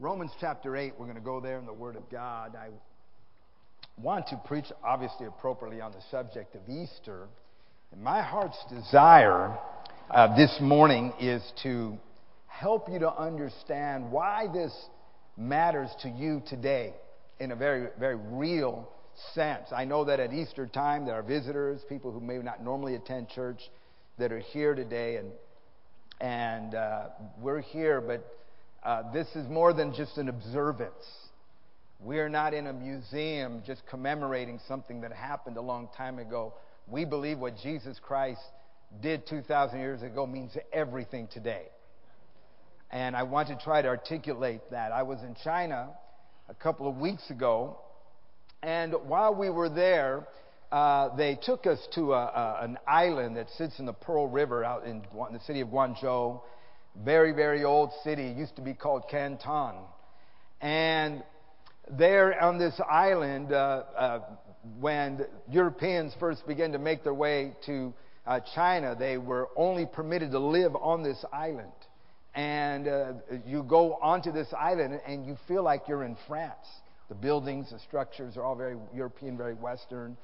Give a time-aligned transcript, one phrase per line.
[0.00, 2.54] Romans chapter 8, we're going to go there in the Word of God.
[2.54, 2.68] I
[4.00, 7.26] want to preach, obviously, appropriately on the subject of Easter.
[7.90, 9.58] And my heart's desire
[10.08, 11.98] uh, this morning is to
[12.46, 14.72] help you to understand why this
[15.36, 16.94] matters to you today
[17.40, 18.88] in a very, very real
[19.34, 19.66] sense.
[19.74, 23.30] I know that at Easter time there are visitors, people who may not normally attend
[23.30, 23.62] church,
[24.18, 25.32] that are here today, and
[26.20, 27.06] and uh,
[27.40, 28.24] we're here, but
[28.82, 30.92] uh, this is more than just an observance.
[32.00, 36.54] We're not in a museum just commemorating something that happened a long time ago.
[36.86, 38.40] We believe what Jesus Christ
[39.02, 41.66] did 2,000 years ago means everything today.
[42.90, 44.92] And I want to try to articulate that.
[44.92, 45.90] I was in China
[46.48, 47.78] a couple of weeks ago,
[48.62, 50.26] and while we were there,
[50.72, 54.64] uh, they took us to a, a, an island that sits in the Pearl River
[54.64, 55.02] out in
[55.32, 56.40] the city of Guangzhou.
[57.04, 58.26] Very, very old city.
[58.26, 59.74] It used to be called Canton.
[60.60, 61.22] And
[61.90, 64.20] there on this island, uh, uh,
[64.80, 67.94] when Europeans first began to make their way to
[68.26, 71.72] uh, China, they were only permitted to live on this island.
[72.34, 73.12] And uh,
[73.46, 76.66] you go onto this island and you feel like you're in France.
[77.08, 80.16] The buildings, the structures are all very European, very Western.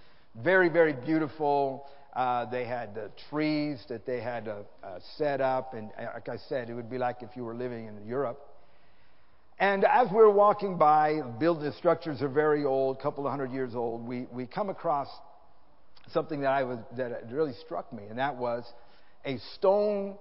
[0.43, 1.87] Very, very beautiful.
[2.15, 2.97] Uh, they had
[3.29, 6.89] trees that they had uh, uh, set up, and uh, like I said, it would
[6.89, 8.41] be like if you were living in Europe.
[9.59, 13.31] And as we were walking by, the building structures are very old, a couple of
[13.31, 14.07] hundred years old.
[14.07, 15.09] We we come across
[16.13, 18.65] something that I was that really struck me, and that was
[19.25, 20.17] a stone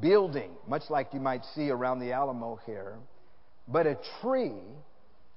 [0.00, 2.96] building, much like you might see around the Alamo here,
[3.68, 4.62] but a tree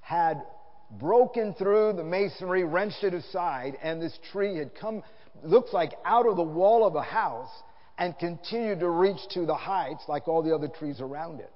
[0.00, 0.42] had
[0.90, 5.02] broken through the masonry, wrenched it aside, and this tree had come,
[5.42, 7.50] looks like out of the wall of a house
[7.98, 11.50] and continued to reach to the heights like all the other trees around it.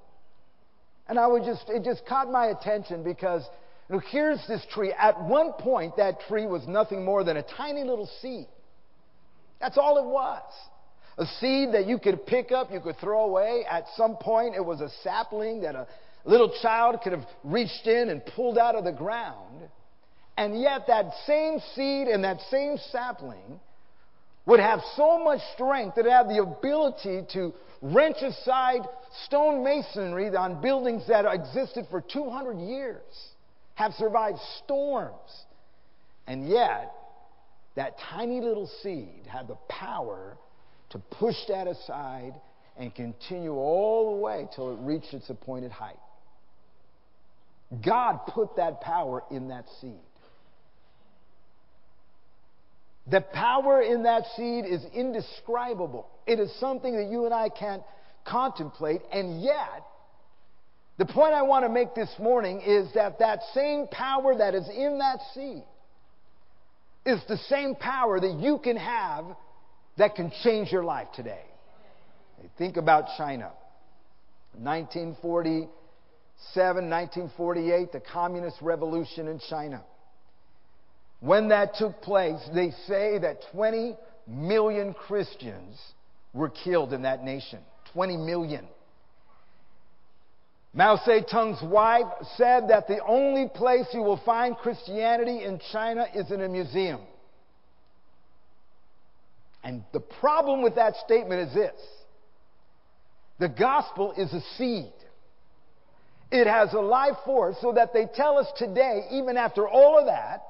[1.09, 3.45] And I would just, it just caught my attention because
[3.89, 4.95] you know, here's this tree.
[4.97, 8.47] At one point, that tree was nothing more than a tiny little seed.
[9.61, 10.43] That's all it was.
[11.19, 13.65] A seed that you could pick up, you could throw away.
[13.69, 15.87] At some point, it was a sapling that a
[16.25, 19.69] little child could have reached in and pulled out of the ground.
[20.39, 23.61] And yet, that same seed and that same sapling
[24.47, 27.53] would have so much strength that it had the ability to
[27.83, 28.81] wrench aside
[29.25, 33.03] stone masonry on buildings that existed for 200 years,
[33.75, 35.45] have survived storms.
[36.27, 36.93] And yet,
[37.77, 40.37] that tiny little seed had the power
[40.91, 42.35] to push that aside
[42.77, 45.99] and continue all the way till it reached its appointed height.
[47.85, 50.01] God put that power in that seed.
[53.07, 56.07] The power in that seed is indescribable.
[56.27, 57.83] It is something that you and I can't
[58.25, 59.85] contemplate, and yet,
[60.99, 64.69] the point I want to make this morning is that that same power that is
[64.69, 65.63] in that seed
[67.07, 69.25] is the same power that you can have
[69.97, 71.43] that can change your life today.
[72.59, 73.51] Think about China.
[74.59, 75.69] 1940
[76.55, 79.85] 7, 1948, the Communist Revolution in China.
[81.21, 85.79] When that took place, they say that 20 million Christians
[86.33, 87.61] were killed in that nation.
[87.93, 88.67] 20 million.
[90.73, 96.31] Mao Zedong's wife said that the only place you will find Christianity in China is
[96.31, 97.01] in a museum.
[99.65, 101.81] And the problem with that statement is this
[103.41, 104.93] the gospel is a seed.
[106.31, 110.07] It has a life force so that they tell us today, even after all of
[110.07, 110.45] that,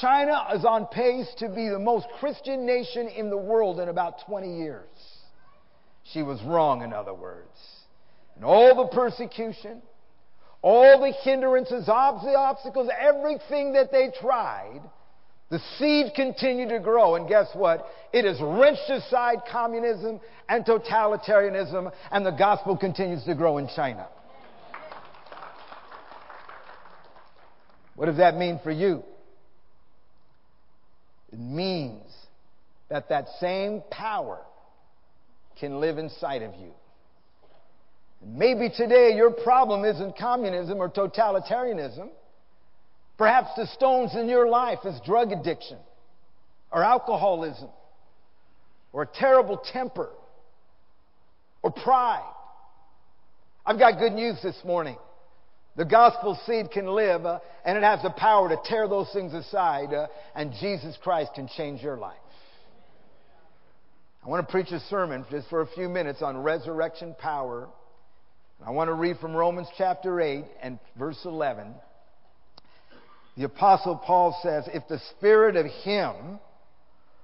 [0.00, 4.24] China is on pace to be the most Christian nation in the world in about
[4.26, 4.88] 20 years.
[6.12, 7.48] She was wrong, in other words.
[8.36, 9.82] And all the persecution,
[10.62, 14.80] all the hindrances, the obstacles, everything that they tried,
[15.50, 17.16] the seed continued to grow.
[17.16, 17.86] And guess what?
[18.12, 24.08] It has wrenched aside communism and totalitarianism, and the gospel continues to grow in China.
[27.96, 29.04] What does that mean for you?
[31.34, 32.04] It means
[32.88, 34.38] that that same power
[35.58, 36.70] can live inside of you.
[38.24, 42.10] Maybe today your problem isn't communism or totalitarianism.
[43.18, 45.78] Perhaps the stones in your life is drug addiction
[46.70, 47.70] or alcoholism
[48.92, 50.10] or a terrible temper
[51.64, 52.32] or pride.
[53.66, 54.98] I've got good news this morning.
[55.76, 59.34] The gospel seed can live, uh, and it has the power to tear those things
[59.34, 62.16] aside, uh, and Jesus Christ can change your life.
[64.24, 67.68] I want to preach a sermon just for a few minutes on resurrection power
[68.66, 71.74] I want to read from Romans chapter 8 and verse 11.
[73.36, 76.38] The Apostle Paul says, If the Spirit of Him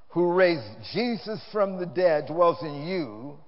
[0.09, 3.39] who raised Jesus from the dead dwells in you,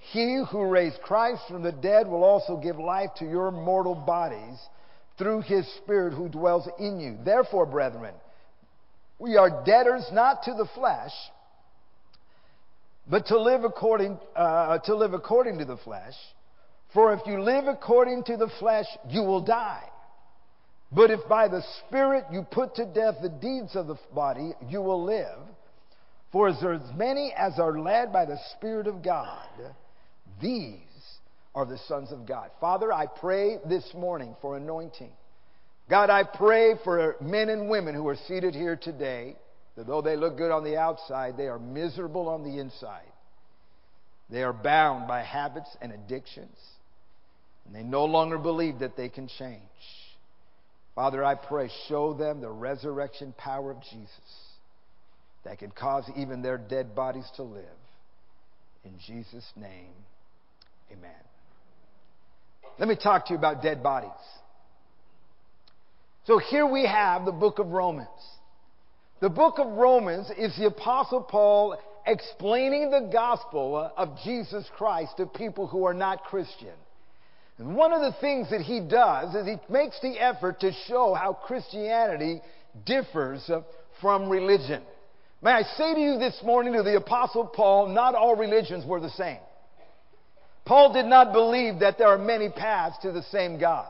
[0.00, 4.58] He who raised Christ from the dead will also give life to your mortal bodies
[5.18, 7.18] through His Spirit who dwells in you.
[7.22, 8.14] Therefore, brethren,
[9.18, 11.12] we are debtors not to the flesh,
[13.08, 16.14] but to live according, uh, to live according to the flesh.
[16.94, 19.84] For if you live according to the flesh, you will die.
[20.90, 24.82] But if by the Spirit you put to death the deeds of the body, you
[24.82, 25.38] will live.
[26.32, 26.62] For as
[26.96, 29.48] many as are led by the Spirit of God,
[30.40, 30.78] these
[31.54, 32.50] are the sons of God.
[32.60, 35.12] Father, I pray this morning for anointing.
[35.88, 39.36] God, I pray for men and women who are seated here today,
[39.76, 43.02] that though they look good on the outside, they are miserable on the inside.
[44.30, 46.56] They are bound by habits and addictions,
[47.66, 49.60] and they no longer believe that they can change.
[50.94, 54.10] Father, I pray, show them the resurrection power of Jesus
[55.44, 57.64] that can cause even their dead bodies to live.
[58.84, 59.92] In Jesus' name,
[60.92, 61.10] amen.
[62.78, 64.10] Let me talk to you about dead bodies.
[66.26, 68.08] So here we have the book of Romans.
[69.20, 71.76] The book of Romans is the Apostle Paul
[72.06, 76.74] explaining the gospel of Jesus Christ to people who are not Christian.
[77.58, 81.12] And one of the things that he does is he makes the effort to show
[81.12, 82.40] how Christianity
[82.86, 83.50] differs
[84.00, 84.82] from religion.
[85.42, 89.00] May I say to you this morning to the Apostle Paul, not all religions were
[89.00, 89.40] the same.
[90.64, 93.88] Paul did not believe that there are many paths to the same God.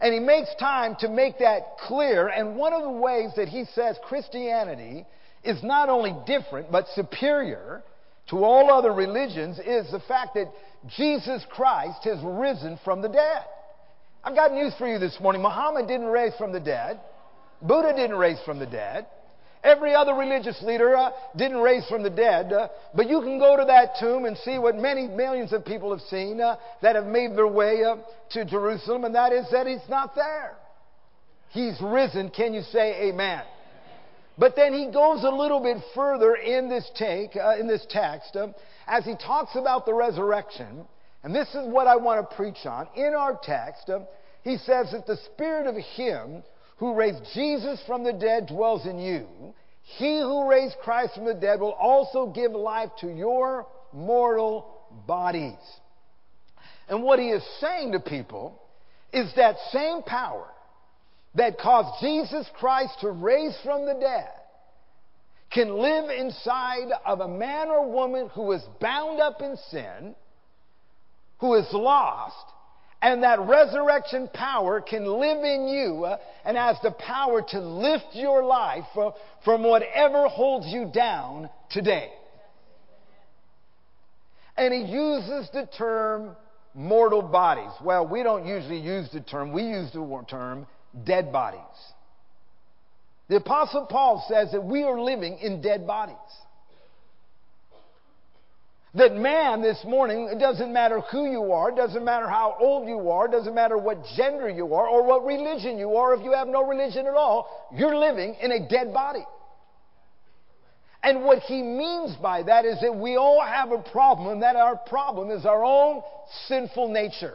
[0.00, 2.28] And he makes time to make that clear.
[2.28, 5.06] And one of the ways that he says Christianity
[5.42, 7.82] is not only different, but superior
[8.28, 10.52] to all other religions is the fact that
[10.96, 13.44] Jesus Christ has risen from the dead.
[14.24, 15.40] I've got news for you this morning.
[15.40, 17.00] Muhammad didn't raise from the dead.
[17.62, 19.06] Buddha didn't raise from the dead.
[19.66, 22.52] Every other religious leader uh, didn't raise from the dead.
[22.52, 25.90] Uh, but you can go to that tomb and see what many millions of people
[25.90, 27.96] have seen uh, that have made their way uh,
[28.30, 30.54] to Jerusalem, and that is that he's not there.
[31.50, 32.30] He's risen.
[32.30, 33.42] Can you say amen?
[34.38, 38.36] But then he goes a little bit further in this take, uh, in this text,
[38.36, 38.48] uh,
[38.86, 40.86] as he talks about the resurrection.
[41.24, 42.86] And this is what I want to preach on.
[42.94, 44.00] In our text, uh,
[44.42, 46.44] he says that the spirit of him
[46.76, 49.26] who raised Jesus from the dead dwells in you.
[49.82, 54.66] He who raised Christ from the dead will also give life to your mortal
[55.06, 55.54] bodies.
[56.88, 58.60] And what he is saying to people
[59.12, 60.48] is that same power
[61.34, 64.30] that caused Jesus Christ to raise from the dead
[65.52, 70.14] can live inside of a man or woman who is bound up in sin,
[71.38, 72.34] who is lost,
[73.06, 78.06] and that resurrection power can live in you uh, and has the power to lift
[78.14, 79.12] your life uh,
[79.44, 82.10] from whatever holds you down today.
[84.56, 86.34] And he uses the term
[86.74, 87.70] mortal bodies.
[87.80, 90.66] Well, we don't usually use the term, we use the term
[91.04, 91.60] dead bodies.
[93.28, 96.16] The Apostle Paul says that we are living in dead bodies.
[98.96, 102.88] That man this morning, it doesn't matter who you are, it doesn't matter how old
[102.88, 106.24] you are, it doesn't matter what gender you are or what religion you are, if
[106.24, 109.24] you have no religion at all, you're living in a dead body.
[111.02, 114.56] And what he means by that is that we all have a problem, and that
[114.56, 116.02] our problem is our own
[116.48, 117.34] sinful nature.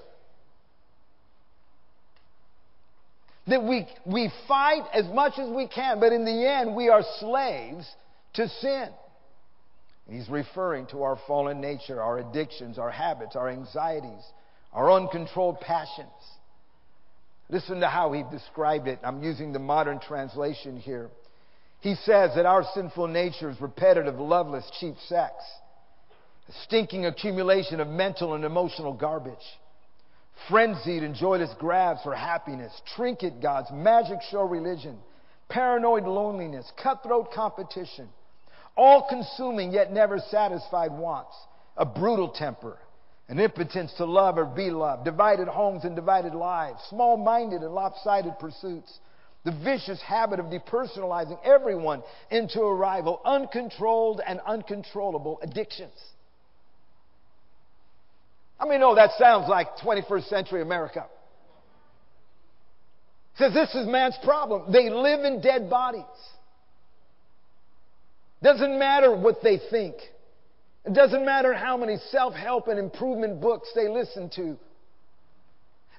[3.47, 7.03] That we, we fight as much as we can, but in the end, we are
[7.19, 7.87] slaves
[8.33, 8.89] to sin.
[10.11, 14.23] He's referring to our fallen nature, our addictions, our habits, our anxieties,
[14.73, 16.09] our uncontrolled passions.
[17.49, 18.99] Listen to how he described it.
[19.03, 21.09] I'm using the modern translation here.
[21.79, 25.33] He says that our sinful nature is repetitive, loveless, cheap sex,
[26.47, 29.37] a stinking accumulation of mental and emotional garbage
[30.49, 34.97] frenzied and joyless grabs for happiness, trinket gods, magic show religion,
[35.49, 38.07] paranoid loneliness, cutthroat competition,
[38.75, 41.35] all consuming yet never satisfied wants,
[41.77, 42.77] a brutal temper,
[43.27, 47.73] an impotence to love or be loved, divided homes and divided lives, small minded and
[47.73, 48.99] lopsided pursuits,
[49.43, 55.93] the vicious habit of depersonalizing everyone into a rival, uncontrolled and uncontrollable addictions.
[58.59, 61.07] I mean, no, that sounds like 21st century America.
[63.37, 64.71] says this is man's problem.
[64.71, 66.03] They live in dead bodies.
[68.43, 69.95] Doesn't matter what they think.
[70.85, 74.57] It doesn't matter how many self help and improvement books they listen to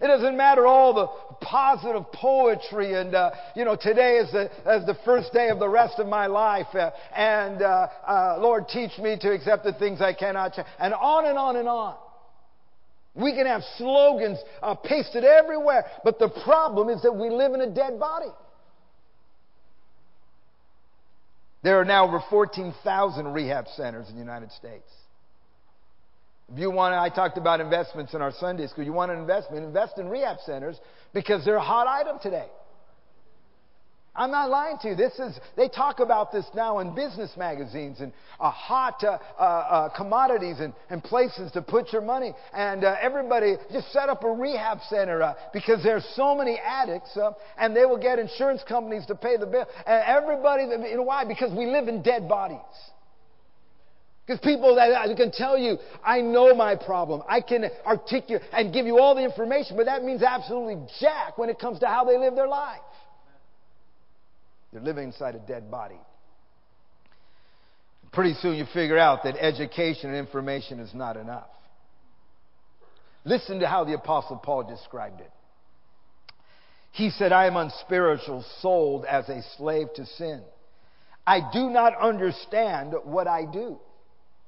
[0.01, 1.07] It doesn't matter all the
[1.47, 5.69] positive poetry and, uh, you know, today is the, is the first day of the
[5.69, 6.67] rest of my life.
[6.75, 10.67] Uh, and, uh, uh Lord, teach me to accept the things I cannot change.
[10.81, 11.95] And on and on and on.
[13.15, 17.61] We can have slogans uh, pasted everywhere, but the problem is that we live in
[17.61, 18.33] a dead body.
[21.63, 24.91] There are now over 14,000 rehab centers in the United States.
[26.53, 28.85] If you want, I talked about investments in our Sunday school.
[28.85, 30.79] You want an investment, invest in rehab centers
[31.15, 32.49] because they're a hot item today.
[34.15, 34.95] I'm not lying to you.
[34.95, 39.43] This is, they talk about this now in business magazines and uh, hot uh, uh,
[39.43, 42.35] uh, commodities and, and, places to put your money.
[42.53, 47.17] And uh, everybody just set up a rehab center uh, because there's so many addicts
[47.57, 49.67] and they will get insurance companies to pay the bill.
[49.87, 51.25] And everybody, you know why?
[51.25, 52.59] Because we live in dead bodies.
[54.27, 57.23] Because people that can tell you, I know my problem.
[57.29, 61.49] I can articulate and give you all the information, but that means absolutely jack when
[61.49, 62.81] it comes to how they live their life.
[64.73, 66.01] They're living inside a dead body.
[68.13, 71.49] Pretty soon you figure out that education and information is not enough.
[73.25, 75.31] Listen to how the Apostle Paul described it.
[76.91, 80.43] He said, I am unspiritual, sold as a slave to sin.
[81.27, 83.79] I do not understand what I do.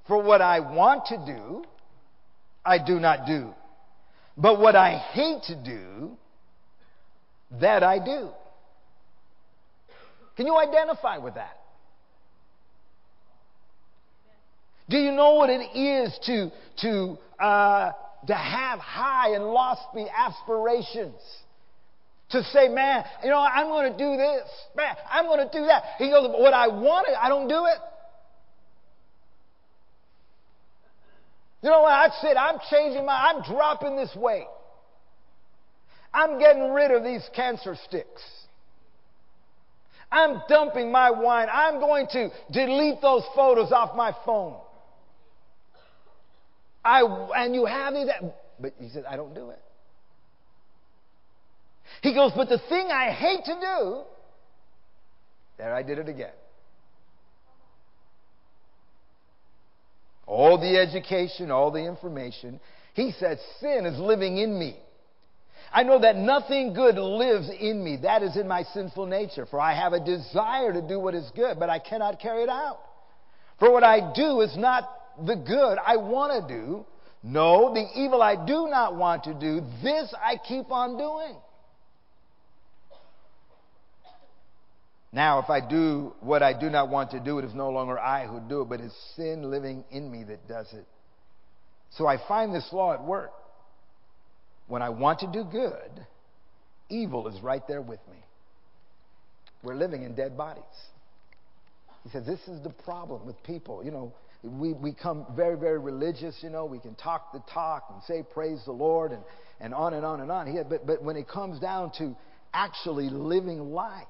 [0.06, 1.64] For what I want to do,
[2.64, 3.54] I do not do.
[4.36, 6.16] But what I hate to do,
[7.60, 8.28] that I do.
[10.36, 11.56] Can you identify with that?
[14.88, 16.50] Do you know what it is to,
[16.82, 17.92] to, uh,
[18.26, 21.20] to have high and lofty aspirations?
[22.30, 24.48] To say, man, you know, I'm going to do this.
[24.76, 25.82] Man, I'm going to do that.
[25.98, 27.78] He goes, what I wanted, I don't do it.
[31.62, 31.92] You know what?
[31.92, 34.46] I've said, I'm changing my, I'm dropping this weight.
[36.12, 38.22] I'm getting rid of these cancer sticks.
[40.14, 41.48] I'm dumping my wine.
[41.52, 44.54] I'm going to delete those photos off my phone.
[46.84, 47.00] I,
[47.36, 48.06] and you have these,
[48.60, 49.58] but he said, I don't do it.
[52.00, 54.02] He goes, but the thing I hate to do,
[55.58, 56.32] there I did it again.
[60.26, 62.60] All the education, all the information.
[62.94, 64.76] He said, sin is living in me.
[65.74, 67.96] I know that nothing good lives in me.
[68.02, 69.44] That is in my sinful nature.
[69.44, 72.48] For I have a desire to do what is good, but I cannot carry it
[72.48, 72.78] out.
[73.58, 74.88] For what I do is not
[75.26, 76.86] the good I want to do.
[77.24, 81.34] No, the evil I do not want to do, this I keep on doing.
[85.12, 87.98] Now, if I do what I do not want to do, it is no longer
[87.98, 90.86] I who do it, but it's sin living in me that does it.
[91.90, 93.32] So I find this law at work.
[94.66, 96.06] When I want to do good,
[96.88, 98.18] evil is right there with me.
[99.62, 100.62] We're living in dead bodies.
[102.02, 103.82] He says, This is the problem with people.
[103.84, 108.02] You know, we become very, very religious, you know, we can talk the talk and
[108.04, 109.22] say praise the Lord and,
[109.60, 110.46] and on and on and on.
[110.46, 112.14] He, but, but when it comes down to
[112.52, 114.06] actually living life,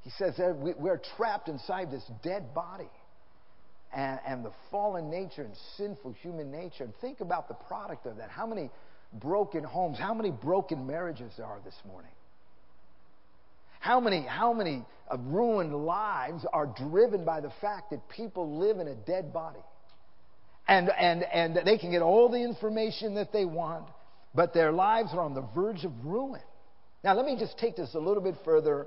[0.00, 2.88] he says that we're trapped inside this dead body
[3.94, 6.84] and, and the fallen nature and sinful human nature.
[6.84, 8.30] And think about the product of that.
[8.30, 8.70] How many
[9.12, 12.10] broken homes, how many broken marriages there are this morning?
[13.80, 18.78] How many, how many uh, ruined lives are driven by the fact that people live
[18.78, 19.60] in a dead body?
[20.66, 23.86] And, and, and they can get all the information that they want,
[24.34, 26.42] but their lives are on the verge of ruin.
[27.02, 28.86] Now, let me just take this a little bit further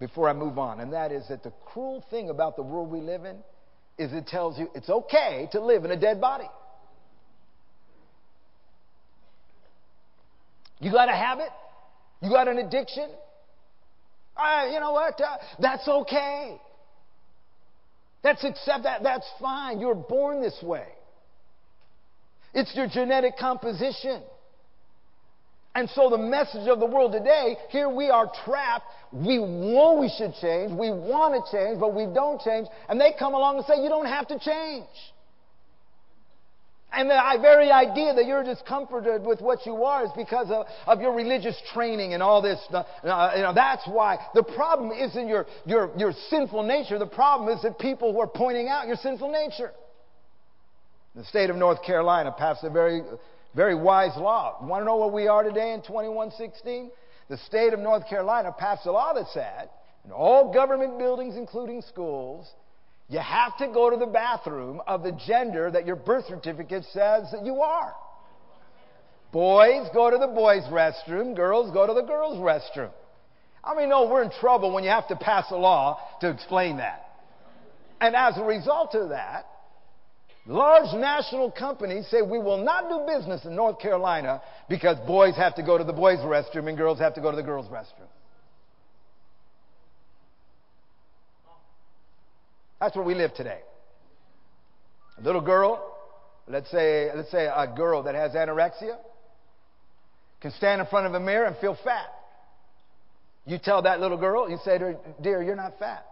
[0.00, 3.00] before I move on, and that is that the cruel thing about the world we
[3.00, 3.36] live in
[4.00, 6.48] is it tells you it's okay to live in a dead body.
[10.80, 11.50] You got a habit?
[12.22, 13.10] You got an addiction?
[14.34, 15.20] Uh, you know what?
[15.20, 16.58] Uh, that's okay.
[18.22, 19.02] That's accept that.
[19.02, 19.80] That's fine.
[19.80, 20.86] You're born this way.
[22.54, 24.22] It's your genetic composition.
[25.74, 28.86] And so the message of the world today, here we are trapped.
[29.12, 30.72] We know we should change.
[30.72, 32.66] We want to change, but we don't change.
[32.88, 34.88] And they come along and say, you don't have to change.
[36.92, 41.00] And the very idea that you're discomforted with what you are is because of, of
[41.00, 42.58] your religious training and all this.
[42.72, 42.82] Uh,
[43.36, 44.18] you know, that's why.
[44.34, 46.98] The problem isn't your, your, your sinful nature.
[46.98, 49.70] The problem is that people who are pointing out your sinful nature.
[51.14, 53.02] The state of North Carolina passed a very
[53.54, 54.58] very wise law.
[54.62, 56.90] Want to know where we are today in 2116?
[57.28, 59.70] The state of North Carolina passed a law that said,
[60.04, 62.48] in all government buildings, including schools,
[63.08, 67.24] you have to go to the bathroom of the gender that your birth certificate says
[67.32, 67.92] that you are.
[69.32, 72.90] Boys go to the boys' restroom, girls go to the girls' restroom.
[73.62, 76.78] I mean, no, we're in trouble when you have to pass a law to explain
[76.78, 77.04] that.
[78.00, 79.46] And as a result of that,
[80.50, 85.54] large national companies say we will not do business in North Carolina because boys have
[85.54, 88.08] to go to the boys' restroom and girls have to go to the girls' restroom.
[92.80, 93.60] That's where we live today.
[95.18, 95.96] A little girl,
[96.48, 98.96] let's say, let's say a girl that has anorexia,
[100.40, 102.06] can stand in front of a mirror and feel fat.
[103.46, 106.06] You tell that little girl, you say to her, Dear, you're not fat.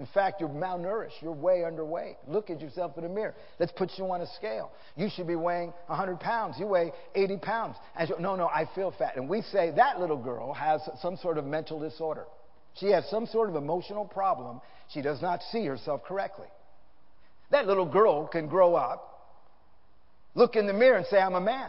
[0.00, 1.20] In fact, you're malnourished.
[1.20, 2.16] You're way underweight.
[2.26, 3.34] Look at yourself in the mirror.
[3.58, 4.72] Let's put you on a scale.
[4.96, 6.56] You should be weighing 100 pounds.
[6.58, 7.76] You weigh 80 pounds.
[7.94, 9.16] And no, no, I feel fat.
[9.16, 12.24] And we say that little girl has some sort of mental disorder.
[12.76, 14.62] She has some sort of emotional problem.
[14.88, 16.48] She does not see herself correctly.
[17.50, 19.34] That little girl can grow up,
[20.34, 21.68] look in the mirror, and say, I'm a man.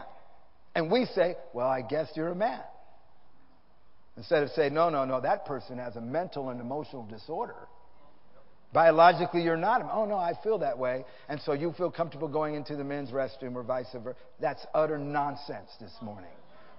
[0.74, 2.62] And we say, Well, I guess you're a man.
[4.16, 7.68] Instead of saying, No, no, no, that person has a mental and emotional disorder.
[8.72, 9.82] Biologically, you're not.
[9.92, 11.04] Oh, no, I feel that way.
[11.28, 14.16] And so you feel comfortable going into the men's restroom or vice versa.
[14.40, 16.30] That's utter nonsense this morning.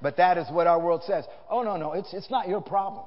[0.01, 1.25] But that is what our world says.
[1.49, 3.05] Oh, no, no, it's, it's not your problem.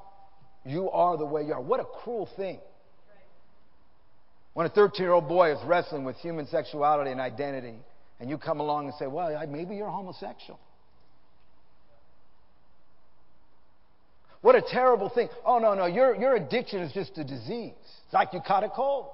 [0.65, 1.61] You are the way you are.
[1.61, 2.61] What a cruel thing.
[4.55, 7.75] When a 13 year old boy is wrestling with human sexuality and identity,
[8.21, 10.59] and you come along and say, Well, maybe you're homosexual.
[14.47, 15.29] What a terrible thing.
[15.45, 17.73] Oh, no, no, your, your addiction is just a disease.
[18.05, 19.09] It's like you caught a cold.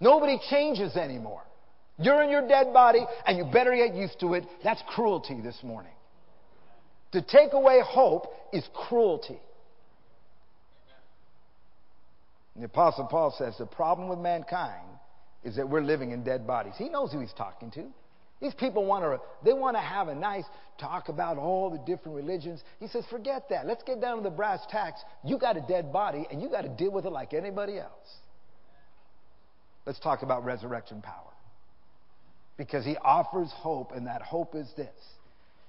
[0.00, 1.44] Nobody changes anymore.
[1.96, 4.42] You're in your dead body and you better get used to it.
[4.64, 5.92] That's cruelty this morning.
[7.12, 9.38] To take away hope is cruelty.
[12.56, 14.88] And the Apostle Paul says the problem with mankind
[15.44, 16.72] is that we're living in dead bodies.
[16.78, 17.84] He knows who he's talking to.
[18.40, 20.44] These people want to, they want to have a nice
[20.78, 22.62] talk about all the different religions.
[22.80, 23.66] He says, forget that.
[23.66, 25.00] Let's get down to the brass tacks.
[25.24, 28.18] You got a dead body and you got to deal with it like anybody else.
[29.86, 31.30] Let's talk about resurrection power.
[32.56, 34.94] Because he offers hope, and that hope is this.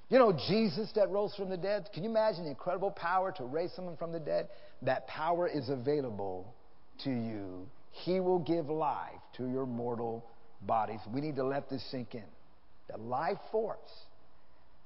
[0.09, 3.43] You know, Jesus that rose from the dead, can you imagine the incredible power to
[3.43, 4.49] raise someone from the dead?
[4.83, 6.53] That power is available
[7.03, 7.67] to you.
[7.91, 10.25] He will give life to your mortal
[10.61, 10.99] bodies.
[11.11, 12.23] We need to let this sink in.
[12.91, 13.77] The life force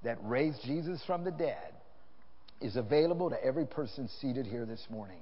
[0.04, 1.74] that raised Jesus from the dead
[2.62, 5.22] is available to every person seated here this morning.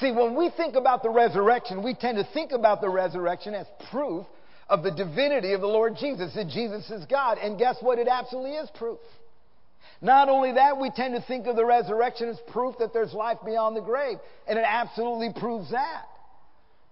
[0.00, 3.66] See, when we think about the resurrection, we tend to think about the resurrection as
[3.90, 4.26] proof
[4.68, 7.38] of the divinity of the Lord Jesus, that Jesus is God.
[7.38, 7.98] And guess what?
[7.98, 9.00] It absolutely is proof.
[10.00, 13.38] Not only that, we tend to think of the resurrection as proof that there's life
[13.44, 14.18] beyond the grave.
[14.48, 16.06] And it absolutely proves that.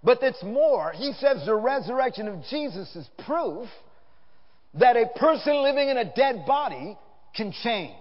[0.04, 0.92] But it's more.
[0.92, 3.66] He says the resurrection of Jesus is proof
[4.74, 6.96] that a person living in a dead body
[7.34, 7.94] can change.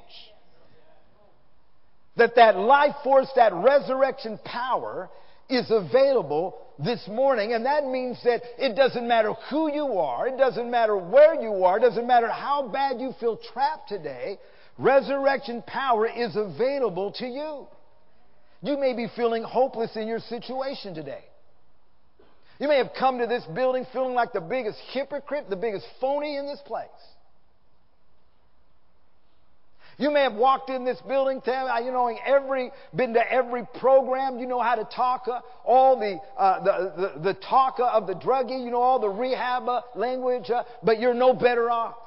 [2.18, 5.10] That that life force, that resurrection power
[5.50, 7.54] is available this morning.
[7.54, 11.64] And that means that it doesn't matter who you are, it doesn't matter where you
[11.64, 14.38] are, it doesn't matter how bad you feel trapped today,
[14.78, 17.68] resurrection power is available to you.
[18.62, 21.24] You may be feeling hopeless in your situation today.
[22.60, 26.36] You may have come to this building feeling like the biggest hypocrite, the biggest phony
[26.36, 26.88] in this place.
[29.98, 34.48] You may have walked in this building, you know, every, been to every program, you
[34.48, 38.64] know how to talk, uh, all the, uh, the, the, the talk of the druggie,
[38.64, 41.98] you know, all the rehab uh, language, uh, but you're no better off.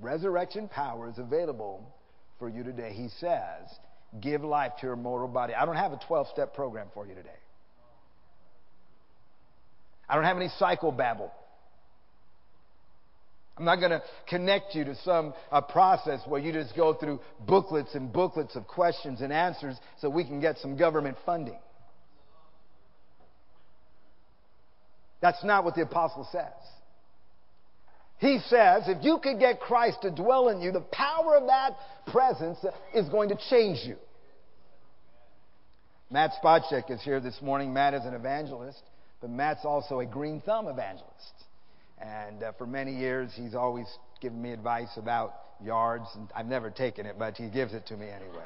[0.00, 1.88] Resurrection power is available
[2.40, 2.92] for you today.
[2.92, 3.68] He says,
[4.20, 5.54] give life to your mortal body.
[5.54, 7.28] I don't have a 12 step program for you today.
[10.08, 11.30] I don't have any psychobabble.
[13.58, 17.20] I'm not going to connect you to some uh, process where you just go through
[17.40, 21.58] booklets and booklets of questions and answers so we can get some government funding.
[25.20, 26.44] That's not what the apostle says.
[28.18, 31.76] He says if you could get Christ to dwell in you, the power of that
[32.10, 32.58] presence
[32.94, 33.96] is going to change you.
[36.10, 37.72] Matt Spacek is here this morning.
[37.72, 38.82] Matt is an evangelist,
[39.20, 41.44] but Matt's also a green thumb evangelist.
[42.00, 43.86] And uh, for many years, he's always
[44.20, 47.96] given me advice about yards, and I've never taken it, but he gives it to
[47.96, 48.44] me anyway.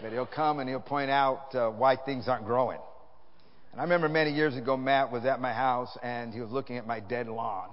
[0.00, 2.80] But he'll come and he'll point out uh, why things aren't growing.
[3.72, 6.76] And I remember many years ago, Matt was at my house and he was looking
[6.76, 7.70] at my dead lawn.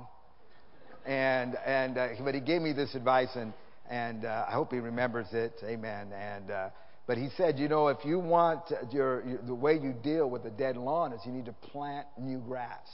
[1.05, 3.51] And, and, uh, but he gave me this advice and,
[3.89, 5.53] and uh, I hope he remembers it.
[5.63, 6.13] Amen.
[6.13, 6.69] And, uh,
[7.05, 8.61] but he said, you know, if you want
[8.93, 12.07] your, your, the way you deal with a dead lawn is you need to plant
[12.17, 12.87] new grass.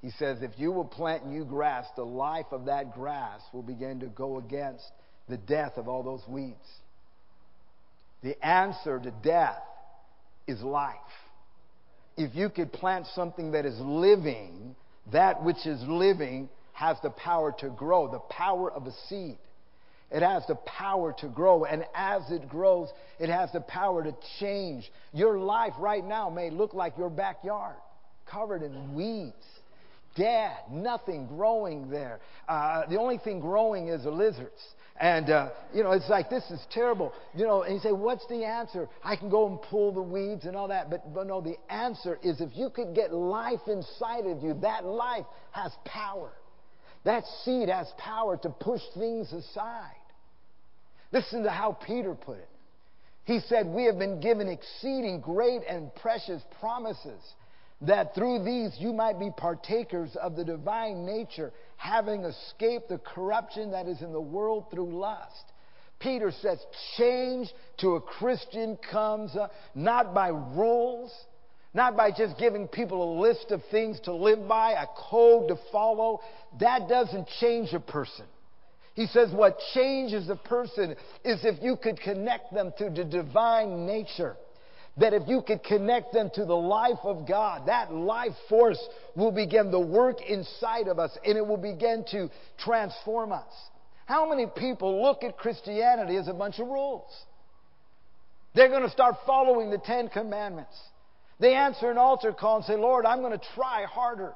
[0.00, 4.00] He says, if you will plant new grass, the life of that grass will begin
[4.00, 4.84] to go against
[5.28, 6.56] the death of all those weeds.
[8.22, 9.60] The answer to death
[10.46, 10.94] is life.
[12.18, 14.74] If you could plant something that is living,
[15.12, 19.38] that which is living has the power to grow, the power of a seed.
[20.10, 22.88] It has the power to grow, and as it grows,
[23.20, 24.90] it has the power to change.
[25.12, 27.76] Your life right now may look like your backyard,
[28.26, 29.46] covered in weeds,
[30.18, 32.20] dead, nothing growing there.
[32.48, 34.60] Uh, the only thing growing is the lizards.
[35.00, 37.12] And, uh, you know, it's like, this is terrible.
[37.34, 38.88] You know, and you say, what's the answer?
[39.04, 40.90] I can go and pull the weeds and all that.
[40.90, 44.84] But, but no, the answer is if you could get life inside of you, that
[44.84, 46.32] life has power.
[47.04, 49.94] That seed has power to push things aside.
[51.12, 52.48] Listen to how Peter put it.
[53.24, 57.22] He said, We have been given exceeding great and precious promises,
[57.80, 63.70] that through these you might be partakers of the divine nature, having escaped the corruption
[63.70, 65.52] that is in the world through lust.
[66.00, 66.58] Peter says,
[66.96, 71.12] change to a Christian comes uh, not by rules,
[71.74, 75.56] not by just giving people a list of things to live by, a code to
[75.72, 76.20] follow.
[76.60, 78.26] That doesn't change a person.
[78.94, 83.86] He says what changes a person is if you could connect them to the divine
[83.86, 84.36] nature.
[85.00, 88.84] That if you could connect them to the life of God, that life force
[89.14, 93.52] will begin to work inside of us and it will begin to transform us.
[94.06, 97.10] How many people look at Christianity as a bunch of rules?
[98.54, 100.74] They're going to start following the Ten Commandments.
[101.38, 104.34] They answer an altar call and say, Lord, I'm going to try harder.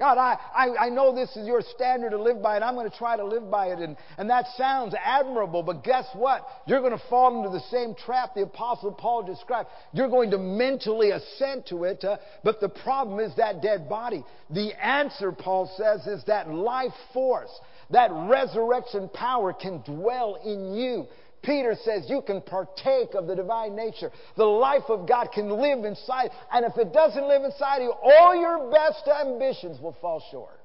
[0.00, 2.90] God, I, I, I know this is your standard to live by, and I'm going
[2.90, 3.80] to try to live by it.
[3.80, 6.46] And, and that sounds admirable, but guess what?
[6.66, 9.68] You're going to fall into the same trap the Apostle Paul described.
[9.92, 14.24] You're going to mentally assent to it, uh, but the problem is that dead body.
[14.48, 17.52] The answer, Paul says, is that life force,
[17.90, 21.08] that resurrection power can dwell in you.
[21.42, 24.10] Peter says you can partake of the divine nature.
[24.36, 26.30] The life of God can live inside.
[26.52, 30.60] And if it doesn't live inside you, all your best ambitions will fall short.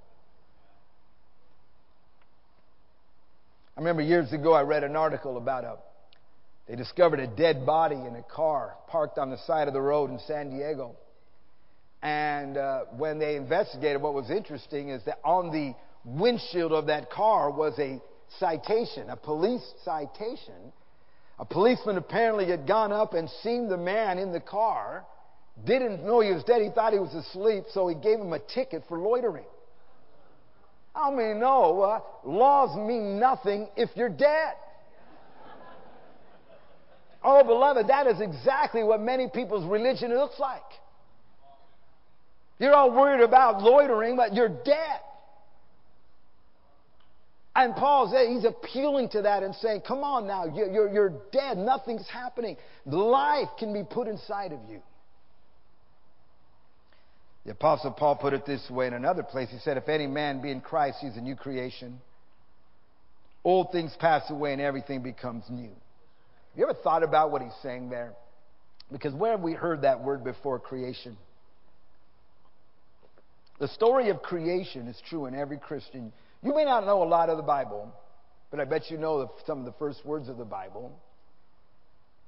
[3.78, 5.78] I remember years ago I read an article about a
[6.68, 10.10] they discovered a dead body in a car parked on the side of the road
[10.10, 10.96] in San Diego.
[12.02, 17.12] And uh, when they investigated, what was interesting is that on the windshield of that
[17.12, 18.02] car was a
[18.40, 20.74] citation, a police citation.
[21.38, 25.06] A policeman apparently had gone up and seen the man in the car,
[25.66, 26.62] didn't know he was dead.
[26.62, 29.46] He thought he was asleep, so he gave him a ticket for loitering.
[30.96, 34.54] I mean, no, uh, laws mean nothing if you're dead.
[37.22, 40.62] Oh, beloved, that is exactly what many people's religion looks like.
[42.60, 45.00] You're all worried about loitering, but you're dead.
[47.56, 51.58] And Paul's he's appealing to that and saying, come on now, you're, you're, you're dead.
[51.58, 52.58] Nothing's happening.
[52.86, 54.82] Life can be put inside of you.
[57.46, 59.50] The Apostle Paul put it this way in another place.
[59.52, 62.02] He said, If any man be in Christ, he's a new creation.
[63.44, 65.72] Old things pass away and everything becomes new.
[66.56, 68.14] You ever thought about what he's saying there?
[68.92, 71.16] Because where have we heard that word before creation?
[73.60, 76.12] The story of creation is true in every Christian
[76.46, 77.92] you may not know a lot of the Bible,
[78.52, 80.98] but I bet you know some of the first words of the Bible.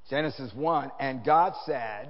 [0.10, 2.10] Genesis 1, and God said,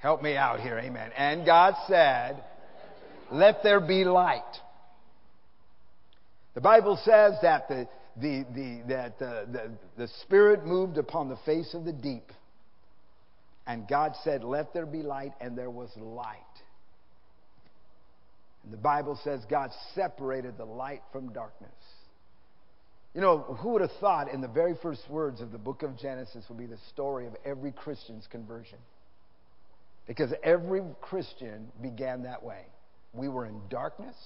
[0.00, 1.12] Help me out here, amen.
[1.16, 2.42] And God said,
[3.30, 4.42] Let there be light.
[6.54, 11.38] The Bible says that the, the, the, that the, the, the Spirit moved upon the
[11.46, 12.32] face of the deep.
[13.66, 16.38] And God said, Let there be light, and there was light.
[18.64, 21.70] And the Bible says God separated the light from darkness.
[23.14, 25.96] You know, who would have thought in the very first words of the book of
[25.96, 28.78] Genesis would be the story of every Christian's conversion?
[30.06, 32.62] Because every Christian began that way.
[33.12, 34.16] We were in darkness,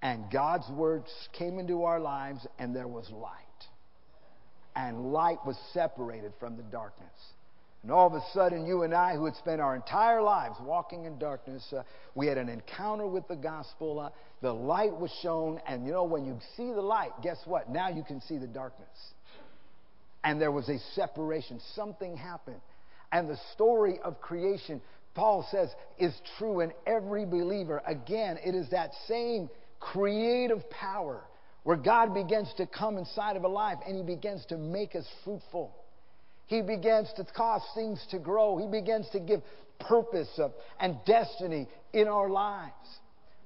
[0.00, 3.32] and God's words came into our lives, and there was light.
[4.74, 7.12] And light was separated from the darkness.
[7.82, 11.04] And all of a sudden, you and I, who had spent our entire lives walking
[11.04, 14.00] in darkness, uh, we had an encounter with the gospel.
[14.00, 14.10] Uh,
[14.42, 15.60] the light was shown.
[15.66, 17.70] And you know, when you see the light, guess what?
[17.70, 18.88] Now you can see the darkness.
[20.24, 21.60] And there was a separation.
[21.74, 22.60] Something happened.
[23.12, 24.82] And the story of creation,
[25.14, 27.80] Paul says, is true in every believer.
[27.86, 31.22] Again, it is that same creative power
[31.62, 35.06] where God begins to come inside of a life and he begins to make us
[35.24, 35.74] fruitful.
[36.48, 38.56] He begins to cause things to grow.
[38.56, 39.42] He begins to give
[39.80, 40.48] purpose uh,
[40.80, 42.72] and destiny in our lives.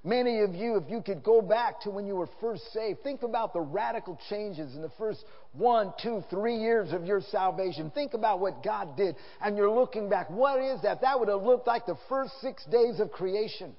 [0.05, 3.23] Many of you, if you could go back to when you were first saved, think
[3.23, 7.91] about the radical changes in the first one, two, three years of your salvation.
[7.91, 10.29] Think about what God did, and you're looking back.
[10.31, 11.03] What is that?
[11.03, 13.75] That would have looked like the first six days of creation.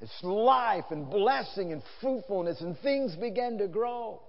[0.00, 4.20] It's life and blessing and fruitfulness, and things began to grow.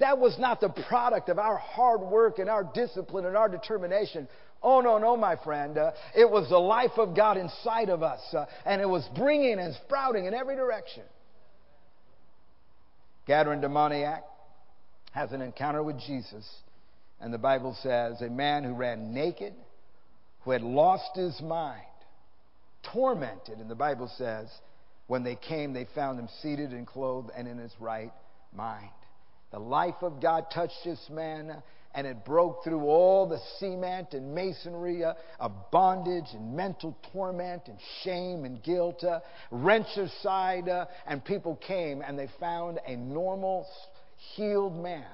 [0.00, 4.26] That was not the product of our hard work and our discipline and our determination.
[4.62, 5.78] Oh, no, no, my friend.
[5.78, 9.58] Uh, it was the life of God inside of us, uh, and it was bringing
[9.58, 11.02] and sprouting in every direction.
[13.28, 14.24] Gadarene demoniac
[15.12, 16.48] has an encounter with Jesus,
[17.20, 19.52] and the Bible says a man who ran naked,
[20.40, 21.82] who had lost his mind,
[22.92, 24.48] tormented, and the Bible says
[25.08, 28.12] when they came, they found him seated and clothed and in his right
[28.54, 28.90] mind.
[29.50, 31.62] The life of God touched this man
[31.94, 37.62] and it broke through all the cement and masonry uh, of bondage and mental torment
[37.66, 42.94] and shame and guilt, uh, wrenched aside, uh, and people came and they found a
[42.94, 43.66] normal,
[44.36, 45.04] healed man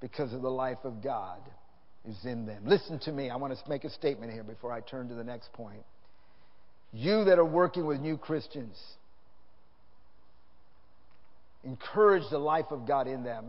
[0.00, 1.40] because of the life of God
[2.08, 2.62] is in them.
[2.64, 3.28] Listen to me.
[3.28, 5.82] I want to make a statement here before I turn to the next point.
[6.92, 8.76] You that are working with new Christians,
[11.64, 13.46] encourage the life of God in them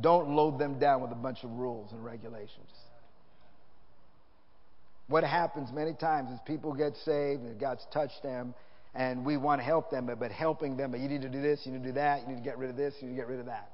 [0.00, 2.70] don't load them down with a bunch of rules and regulations.
[5.06, 8.54] What happens many times is people get saved and God's touched them
[8.94, 11.42] and we want to help them, but, but helping them, but you need to do
[11.42, 13.14] this, you need to do that, you need to get rid of this, you need
[13.14, 13.70] to get rid of that.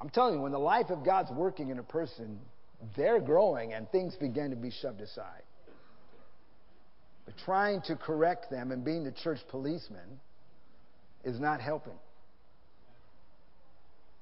[0.00, 2.40] I'm telling you, when the life of God's working in a person,
[2.96, 5.42] they're growing and things begin to be shoved aside.
[7.24, 10.20] But trying to correct them and being the church policeman
[11.24, 11.98] is not helping.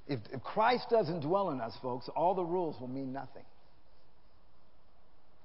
[0.06, 3.44] If, if Christ doesn't dwell in us, folks, all the rules will mean nothing.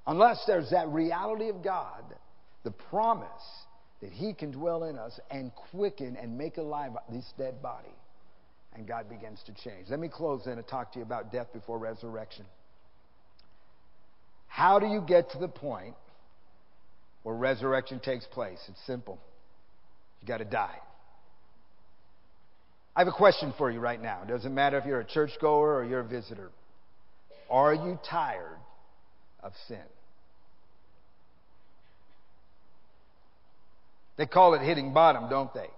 [0.07, 2.03] Unless there's that reality of God,
[2.63, 3.29] the promise
[4.01, 7.93] that He can dwell in us and quicken and make alive this dead body.
[8.73, 9.87] And God begins to change.
[9.89, 12.45] Let me close then and talk to you about death before resurrection.
[14.47, 15.95] How do you get to the point
[17.25, 18.59] where resurrection takes place?
[18.69, 19.17] It's simple.
[20.21, 20.77] You got to die.
[22.95, 24.21] I have a question for you right now.
[24.21, 26.51] It doesn't matter if you're a churchgoer or you're a visitor.
[27.49, 28.59] Are you tired
[29.39, 29.81] of sin?
[34.17, 35.69] They call it hitting bottom, don't they?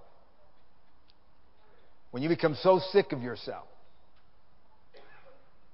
[2.11, 3.67] When you become so sick of yourself.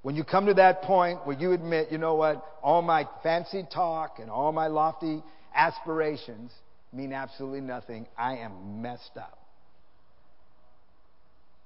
[0.03, 3.65] When you come to that point where you admit, you know what, all my fancy
[3.73, 5.23] talk and all my lofty
[5.55, 6.51] aspirations
[6.91, 8.07] mean absolutely nothing.
[8.17, 9.39] I am messed up.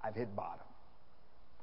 [0.01, 0.65] I've hit bottom.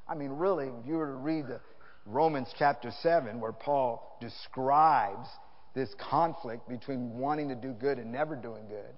[0.09, 1.61] I mean, really, if you were to read the
[2.07, 5.29] Romans chapter 7, where Paul describes
[5.75, 8.95] this conflict between wanting to do good and never doing good,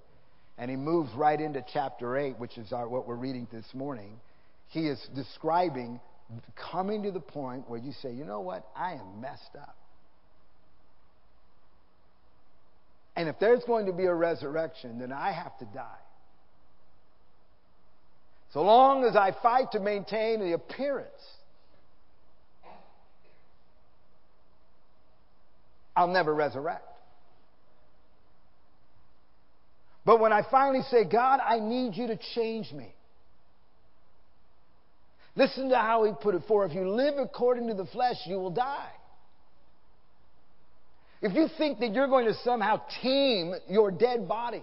[0.58, 4.18] and he moves right into chapter 8, which is our, what we're reading this morning,
[4.68, 6.00] he is describing
[6.72, 8.66] coming to the point where you say, you know what?
[8.74, 9.76] I am messed up.
[13.16, 16.02] And if there's going to be a resurrection, then I have to die.
[18.52, 21.08] So long as I fight to maintain the appearance,
[25.96, 26.84] I'll never resurrect.
[30.04, 32.94] But when I finally say, God, I need you to change me.
[35.34, 38.36] Listen to how he put it for if you live according to the flesh, you
[38.36, 38.90] will die.
[41.22, 44.62] If you think that you're going to somehow tame your dead body,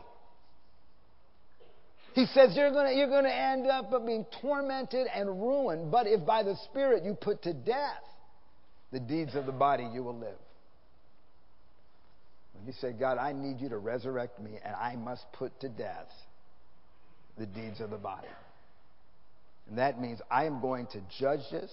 [2.14, 5.92] he says you're going you're to end up being tormented and ruined.
[5.92, 8.04] But if by the Spirit you put to death
[8.92, 10.38] the deeds of the body, you will live.
[12.54, 15.70] When you say, God, I need you to resurrect me, and I must put to
[15.70, 16.08] death
[17.38, 18.28] the deeds of the body.
[19.68, 21.72] And that means I am going to judge this.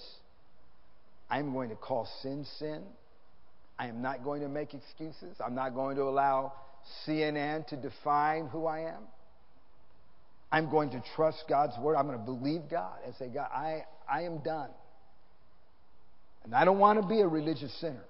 [1.29, 2.83] I am going to call sin sin.
[3.81, 5.39] I am not going to make excuses.
[5.43, 6.53] I'm not going to allow
[7.07, 9.05] CNN to define who I am.
[10.53, 11.97] I'm going to trust God's word.
[11.97, 14.69] I'm going to believe God and say, God, I, I am done.
[16.45, 18.05] And I don't want to be a religious sinner.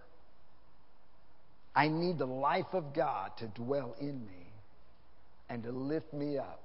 [1.72, 4.52] I need the life of God to dwell in me
[5.48, 6.60] and to lift me up.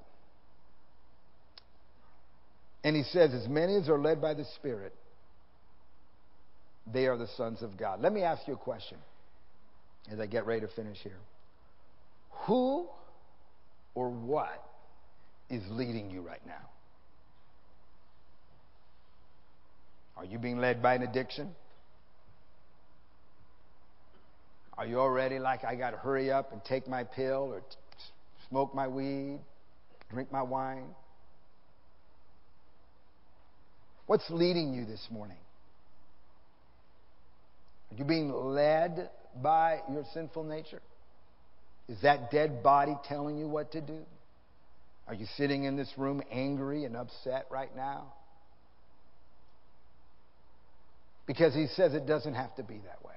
[2.83, 4.95] And he says, as many as are led by the Spirit,
[6.91, 8.01] they are the sons of God.
[8.01, 8.97] Let me ask you a question
[10.11, 11.19] as I get ready to finish here.
[12.45, 12.87] Who
[13.95, 14.63] or what
[15.49, 16.69] is leading you right now?
[20.17, 21.55] Are you being led by an addiction?
[24.77, 27.65] Are you already like, I got to hurry up and take my pill or t-
[28.49, 29.39] smoke my weed,
[30.11, 30.87] drink my wine?
[34.05, 35.37] What's leading you this morning?
[37.91, 39.09] Are you being led
[39.41, 40.81] by your sinful nature?
[41.87, 43.99] Is that dead body telling you what to do?
[45.07, 48.13] Are you sitting in this room angry and upset right now?
[51.27, 53.15] Because he says it doesn't have to be that way.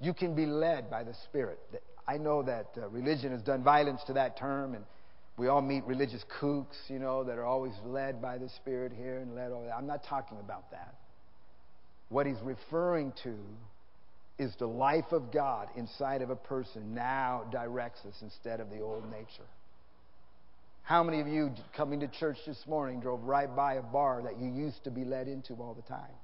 [0.00, 1.58] You can be led by the Spirit.
[2.06, 4.84] I know that uh, religion has done violence to that term, and
[5.36, 9.18] we all meet religious kooks, you know, that are always led by the Spirit here
[9.18, 9.74] and led over there.
[9.74, 10.94] I'm not talking about that.
[12.08, 13.34] What he's referring to
[14.38, 18.80] is the life of God inside of a person now directs us instead of the
[18.80, 19.48] old nature.
[20.82, 24.38] How many of you coming to church this morning drove right by a bar that
[24.38, 26.14] you used to be led into all the time?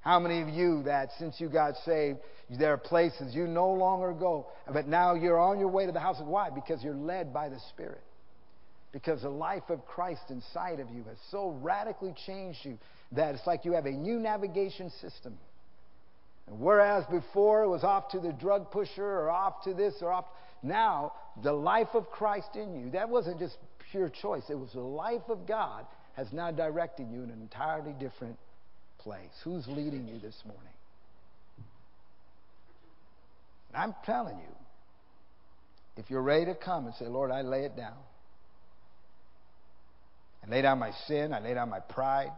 [0.00, 2.18] How many of you that since you got saved,
[2.56, 5.98] there are places you no longer go, but now you're on your way to the
[5.98, 6.50] house of why?
[6.50, 8.02] Because you're led by the Spirit.
[8.92, 12.78] Because the life of Christ inside of you has so radically changed you
[13.12, 15.38] that it's like you have a new navigation system.
[16.46, 20.12] And whereas before it was off to the drug pusher or off to this or
[20.12, 20.26] off,
[20.62, 23.56] now the life of Christ in you, that wasn't just
[23.90, 24.42] pure choice.
[24.48, 28.38] It was the life of God has now directed you in an entirely different
[28.98, 29.30] place?
[29.44, 30.72] Who's leading you this morning?
[33.72, 34.54] And I'm telling you,
[35.96, 37.96] if you're ready to come and say, Lord, I lay it down.
[40.44, 42.32] I lay down my sin, I lay down my pride.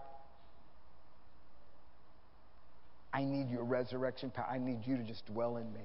[3.12, 4.46] I need your resurrection power.
[4.50, 5.80] I need you to just dwell in me.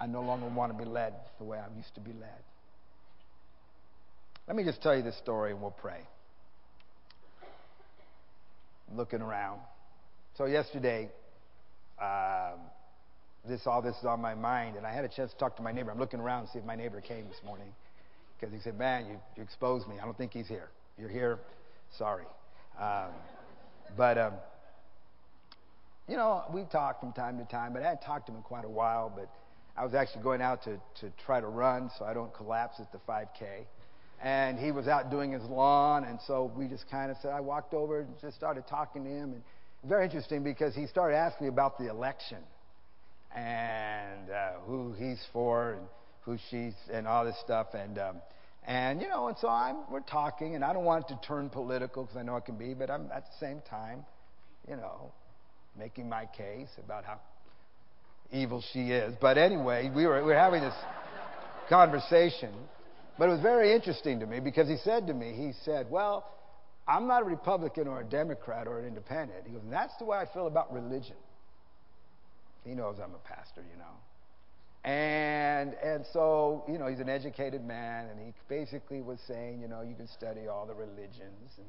[0.00, 2.42] I no longer want to be led the way I used to be led.
[4.46, 6.00] Let me just tell you this story and we'll pray
[8.94, 9.60] looking around.
[10.36, 11.10] So yesterday,
[12.00, 12.58] um,
[13.48, 15.62] this all this is on my mind, and I had a chance to talk to
[15.62, 15.90] my neighbor.
[15.90, 17.68] I'm looking around to see if my neighbor came this morning
[18.38, 19.96] because he said, "Man, you, you exposed me.
[20.00, 20.68] I don't think he's here.
[20.98, 21.38] You're here.
[21.98, 22.24] Sorry."
[22.80, 23.12] Um,
[23.96, 24.34] but um,
[26.08, 28.42] you know, we talked from time to time, but I hadn't talked to him in
[28.42, 29.12] quite a while.
[29.14, 29.30] But
[29.76, 32.92] I was actually going out to to try to run so I don't collapse at
[32.92, 33.64] the 5K
[34.24, 37.40] and he was out doing his lawn, and so we just kind of said, I
[37.40, 39.42] walked over and just started talking to him, and
[39.84, 42.38] very interesting because he started asking me about the election
[43.36, 45.86] and uh, who he's for and
[46.22, 48.16] who she's and all this stuff, and um,
[48.66, 51.50] and you know, and so I'm we're talking, and I don't want it to turn
[51.50, 54.04] political because I know it can be, but I'm at the same time,
[54.68, 55.12] you know,
[55.78, 57.20] making my case about how
[58.32, 59.14] evil she is.
[59.20, 60.74] But anyway, we were we were having this
[61.68, 62.52] conversation.
[63.18, 66.28] But it was very interesting to me because he said to me, he said, Well,
[66.86, 69.46] I'm not a Republican or a Democrat or an independent.
[69.46, 71.16] He goes, That's the way I feel about religion.
[72.64, 73.84] He knows I'm a pastor, you know.
[74.84, 79.68] And and so, you know, he's an educated man and he basically was saying, you
[79.68, 81.66] know, you can study all the religions and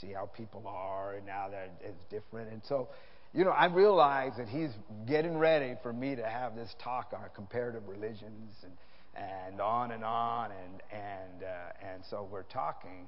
[0.00, 2.50] see how people are and now that it's different.
[2.52, 2.88] And so,
[3.32, 4.70] you know, I realized that he's
[5.06, 8.72] getting ready for me to have this talk on comparative religions and
[9.14, 13.06] and on and on and and uh, and so we're talking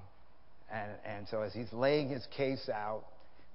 [0.73, 3.05] and and so as he's laying his case out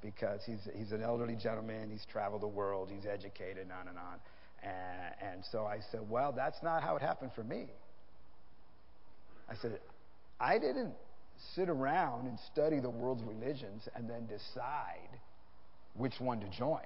[0.01, 4.19] because he's he's an elderly gentleman he's traveled the world he's educated on and on
[4.63, 7.65] and and so I said well that's not how it happened for me
[9.49, 9.79] I said
[10.39, 10.93] I didn't
[11.55, 15.19] sit around and study the world's religions and then decide
[15.95, 16.85] which one to join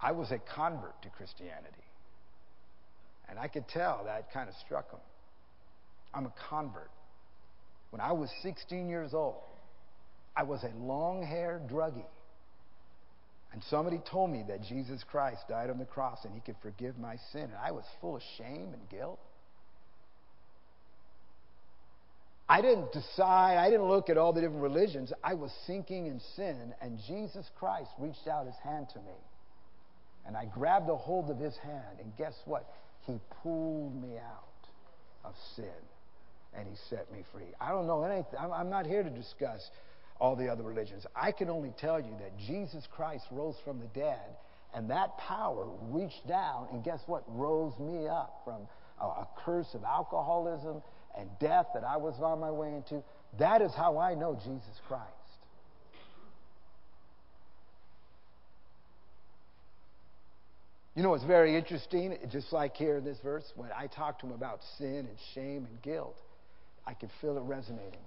[0.00, 1.84] I was a convert to Christianity
[3.30, 4.98] and I could tell that kind of struck him.
[6.12, 6.90] I'm a convert.
[7.90, 9.42] When I was 16 years old,
[10.36, 12.04] I was a long haired druggie.
[13.52, 16.98] And somebody told me that Jesus Christ died on the cross and he could forgive
[16.98, 17.42] my sin.
[17.42, 19.18] And I was full of shame and guilt.
[22.48, 25.12] I didn't decide, I didn't look at all the different religions.
[25.22, 29.14] I was sinking in sin, and Jesus Christ reached out his hand to me.
[30.26, 32.66] And I grabbed a hold of his hand, and guess what?
[33.06, 34.50] He pulled me out
[35.24, 35.66] of sin
[36.54, 37.52] and he set me free.
[37.60, 38.38] I don't know anything.
[38.38, 39.60] I'm not here to discuss
[40.20, 41.06] all the other religions.
[41.16, 44.36] I can only tell you that Jesus Christ rose from the dead
[44.74, 47.24] and that power reached down and guess what?
[47.26, 48.68] Rose me up from
[49.00, 50.82] a, a curse of alcoholism
[51.18, 53.02] and death that I was on my way into.
[53.38, 55.06] That is how I know Jesus Christ.
[60.94, 64.26] You know, it's very interesting, just like here in this verse, when I talk to
[64.26, 66.16] him about sin and shame and guilt,
[66.86, 68.00] I can feel it resonating.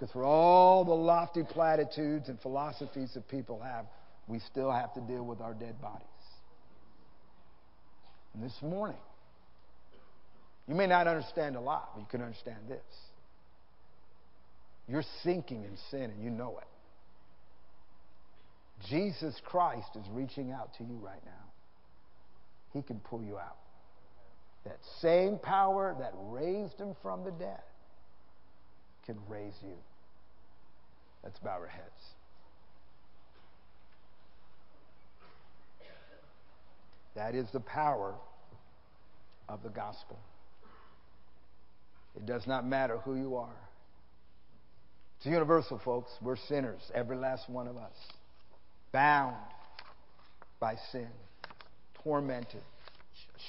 [0.00, 3.84] Because for all the lofty platitudes and philosophies that people have,
[4.28, 6.06] we still have to deal with our dead bodies.
[8.32, 8.96] And this morning,
[10.66, 12.80] you may not understand a lot, but you can understand this.
[14.88, 16.68] You're sinking in sin and you know it.
[18.88, 21.52] Jesus Christ is reaching out to you right now.
[22.72, 23.58] He can pull you out.
[24.64, 27.60] That same power that raised him from the dead
[29.04, 29.76] can raise you.
[31.22, 31.84] Let's bow our heads.
[37.14, 38.14] That is the power
[39.48, 40.18] of the gospel.
[42.16, 43.56] It does not matter who you are.
[45.18, 46.10] It's universal, folks.
[46.22, 47.92] We're sinners, every last one of us,
[48.92, 49.36] bound
[50.60, 51.08] by sin,
[52.02, 52.62] tormented,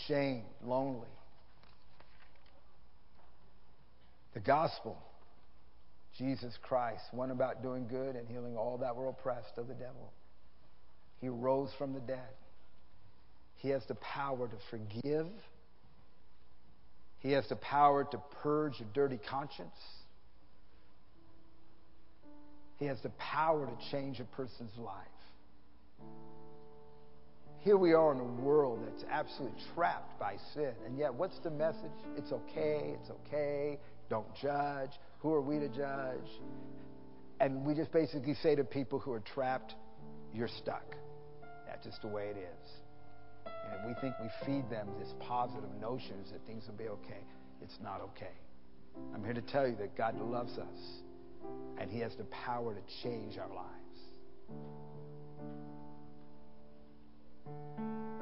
[0.07, 1.07] shamed, lonely.
[4.33, 4.97] The gospel,
[6.21, 10.13] Jesus Christ, went about doing good and healing all that were oppressed of the devil.
[11.19, 12.29] He rose from the dead.
[13.55, 15.27] He has the power to forgive.
[17.19, 19.75] He has the power to purge a dirty conscience.
[22.77, 24.95] He has the power to change a person's life.
[27.59, 30.73] Here we are in a world that's absolutely trapped by sin.
[30.85, 31.91] And yet, what's the message?
[32.15, 33.79] It's okay, it's okay,
[34.11, 34.91] don't judge.
[35.19, 36.29] Who are we to judge?
[37.39, 39.73] And we just basically say to people who are trapped,
[40.33, 40.95] you're stuck.
[41.65, 42.69] That's just the way it is.
[43.45, 47.23] And we think we feed them this positive notions that things will be okay.
[47.61, 48.35] It's not okay.
[49.15, 51.01] I'm here to tell you that God loves us
[51.79, 53.69] and He has the power to change our lives.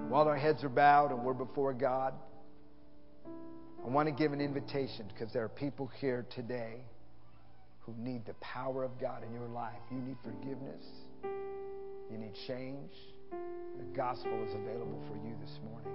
[0.08, 2.14] While our heads are bowed and we're before God,
[3.90, 6.76] I want to give an invitation because there are people here today
[7.80, 9.80] who need the power of God in your life.
[9.90, 10.86] You need forgiveness,
[12.12, 12.92] you need change.
[13.32, 15.92] The gospel is available for you this morning.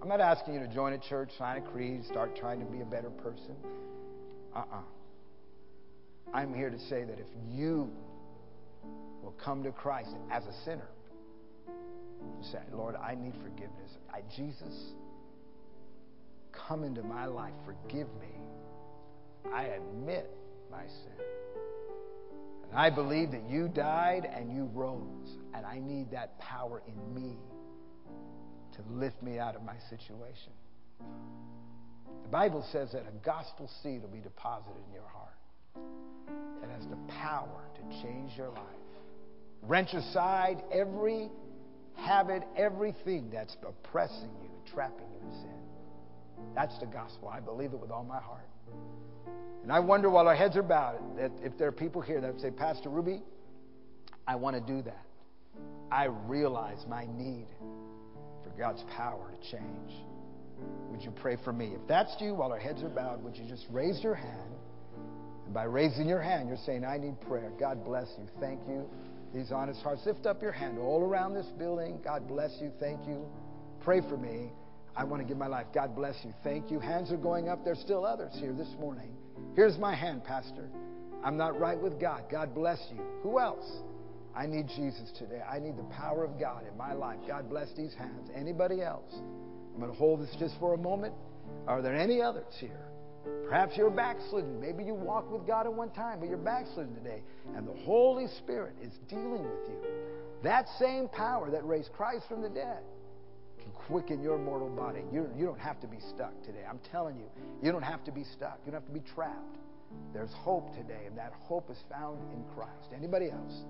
[0.00, 2.80] I'm not asking you to join a church, sign a creed, start trying to be
[2.80, 3.56] a better person.
[4.56, 4.76] Uh uh-uh.
[4.78, 4.82] uh.
[6.32, 7.90] i am here to say that if you
[9.22, 10.88] will come to Christ as a sinner,
[12.52, 13.98] say, Lord, I need forgiveness.
[14.10, 14.94] I, Jesus,
[16.68, 17.52] come into my life.
[17.64, 18.34] Forgive me.
[19.52, 20.30] I admit
[20.70, 21.24] my sin.
[22.70, 25.36] And I believe that you died and you rose.
[25.54, 27.36] And I need that power in me
[28.76, 30.52] to lift me out of my situation.
[32.22, 35.34] The Bible says that a gospel seed will be deposited in your heart
[36.60, 38.58] that has the power to change your life.
[39.62, 41.30] Wrench aside every
[41.94, 45.63] habit, everything that's oppressing you, trapping you in sin.
[46.54, 47.28] That's the gospel.
[47.28, 48.48] I believe it with all my heart.
[49.62, 52.38] And I wonder while our heads are bowed that if there are people here that
[52.40, 53.22] say, Pastor Rubi,
[54.26, 55.04] I want to do that.
[55.90, 57.46] I realize my need
[58.42, 59.92] for God's power to change.
[60.90, 61.72] Would you pray for me?
[61.74, 64.52] If that's you while our heads are bowed, would you just raise your hand?
[65.44, 67.50] And by raising your hand, you're saying, I need prayer.
[67.58, 68.26] God bless you.
[68.40, 68.88] Thank you.
[69.34, 71.98] These honest hearts, lift up your hand all around this building.
[72.04, 72.70] God bless you.
[72.78, 73.26] Thank you.
[73.82, 74.52] Pray for me.
[74.96, 75.66] I want to give my life.
[75.74, 76.32] God bless you.
[76.44, 76.78] Thank you.
[76.78, 77.64] Hands are going up.
[77.64, 79.16] There's still others here this morning.
[79.56, 80.68] Here's my hand, Pastor.
[81.24, 82.24] I'm not right with God.
[82.30, 83.00] God bless you.
[83.22, 83.64] Who else?
[84.36, 85.40] I need Jesus today.
[85.50, 87.18] I need the power of God in my life.
[87.26, 88.30] God bless these hands.
[88.34, 89.12] Anybody else?
[89.12, 91.14] I'm going to hold this just for a moment.
[91.66, 92.88] Are there any others here?
[93.48, 94.60] Perhaps you're backslidden.
[94.60, 97.22] Maybe you walked with God at one time, but you're backslidden today.
[97.56, 99.78] And the Holy Spirit is dealing with you.
[100.42, 102.82] That same power that raised Christ from the dead
[103.70, 105.02] quicken your mortal body.
[105.12, 106.64] You, you don't have to be stuck today.
[106.68, 107.26] I'm telling you,
[107.62, 108.58] you don't have to be stuck.
[108.64, 109.58] You don't have to be trapped.
[110.12, 112.92] There's hope today, and that hope is found in Christ.
[112.94, 113.64] Anybody else?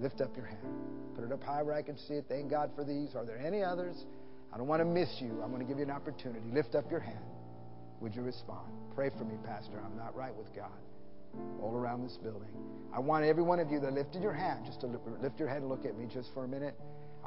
[0.00, 0.62] Lift up your hand.
[1.14, 2.26] Put it up high where I can see it.
[2.28, 3.14] Thank God for these.
[3.14, 3.96] Are there any others?
[4.52, 5.40] I don't want to miss you.
[5.42, 6.46] I'm going to give you an opportunity.
[6.52, 7.18] Lift up your hand.
[8.00, 8.70] Would you respond?
[8.94, 9.82] Pray for me, Pastor.
[9.84, 10.70] I'm not right with God.
[11.60, 12.48] All around this building.
[12.94, 15.58] I want every one of you that lifted your hand just to lift your head
[15.58, 16.78] and look at me just for a minute.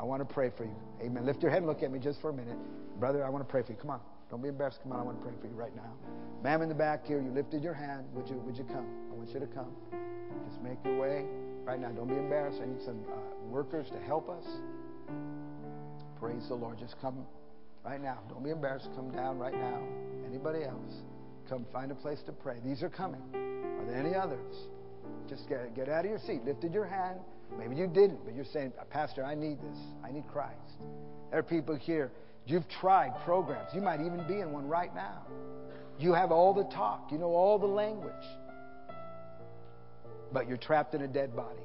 [0.02, 0.76] I want to pray for you.
[1.04, 1.28] Amen.
[1.28, 2.58] Lift your head and look at me just for a minute.
[3.00, 3.78] Brother, I want to pray for you.
[3.78, 4.00] Come on.
[4.32, 4.80] Don't be embarrassed.
[4.82, 5.00] Come on.
[5.00, 5.94] I want to pray for you right now.
[6.44, 8.06] Ma'am in the back here, you lifted your hand.
[8.16, 8.88] Would you, would you come?
[9.12, 9.72] I want you to come.
[10.50, 11.26] Just make your way
[11.64, 11.90] right now.
[11.90, 12.60] Don't be embarrassed.
[12.64, 14.44] I need some uh, workers to help us.
[16.20, 16.80] Praise the Lord.
[16.80, 17.24] Just come
[17.86, 18.20] right now.
[18.28, 18.90] Don't be embarrassed.
[18.96, 19.84] Come down right now.
[20.26, 20.94] Anybody else?
[21.48, 22.58] Come find a place to pray.
[22.66, 23.22] These are coming.
[23.36, 24.56] Are there any others?
[25.30, 26.44] Just get, get out of your seat.
[26.44, 27.20] Lifted your hand.
[27.58, 29.78] Maybe you didn't, but you're saying, Pastor, I need this.
[30.04, 30.56] I need Christ.
[31.30, 32.12] There are people here.
[32.46, 33.70] You've tried programs.
[33.74, 35.22] You might even be in one right now.
[36.00, 38.12] You have all the talk, you know all the language,
[40.34, 41.62] but you're trapped in a dead body.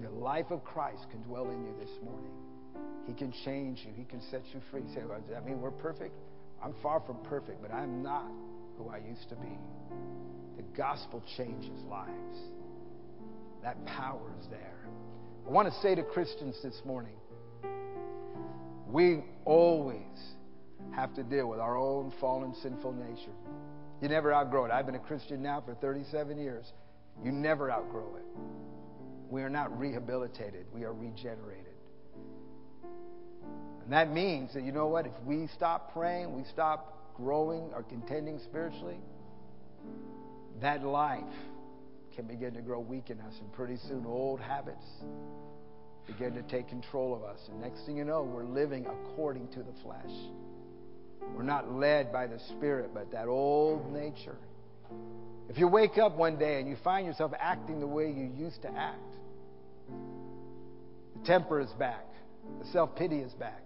[0.00, 2.30] The life of Christ can dwell in you this morning.
[3.06, 3.92] He can change you.
[3.96, 4.82] He can set you free.
[4.82, 6.14] You say, well, does that mean we're perfect?
[6.62, 8.30] I'm far from perfect, but I'm not
[8.78, 9.58] who I used to be.
[10.56, 12.38] The gospel changes lives.
[13.62, 14.74] That power is there.
[15.46, 17.14] I want to say to Christians this morning
[18.92, 20.02] we always
[20.94, 23.32] have to deal with our own fallen, sinful nature.
[24.02, 24.70] You never outgrow it.
[24.70, 26.70] I've been a Christian now for 37 years.
[27.24, 28.24] You never outgrow it.
[29.30, 31.66] We are not rehabilitated, we are regenerated.
[33.84, 35.06] And that means that, you know what?
[35.06, 38.98] If we stop praying, we stop growing or contending spiritually,
[40.60, 41.24] that life
[42.14, 43.34] can begin to grow weak in us.
[43.40, 44.84] And pretty soon, old habits
[46.06, 47.38] begin to take control of us.
[47.48, 50.10] And next thing you know, we're living according to the flesh.
[51.34, 54.36] We're not led by the Spirit, but that old nature.
[55.48, 58.62] If you wake up one day and you find yourself acting the way you used
[58.62, 58.98] to act,
[59.88, 62.06] the temper is back,
[62.60, 63.62] the self pity is back.